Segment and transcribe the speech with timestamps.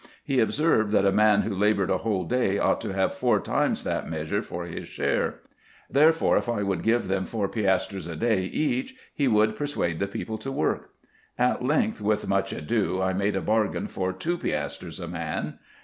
[0.23, 3.83] He observed, that a man who laboured a whole day ought to have four times
[3.83, 5.41] that measure for his share;
[5.91, 10.07] therefore, if I would give them four piastres a day each, he would persuade the
[10.07, 10.89] people to work.
[11.37, 15.59] At length, with much ado, I made a bargain for two piastres a man.